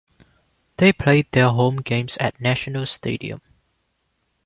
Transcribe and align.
They 0.77 0.93
played 0.93 1.31
their 1.31 1.49
home 1.49 1.75
games 1.75 2.17
at 2.19 2.41
National 2.41 2.87
Stadium. 2.87 3.39